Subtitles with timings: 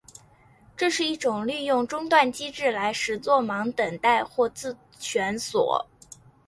[0.75, 5.85] 这是一种利用中断机制来实作忙等待或自旋锁。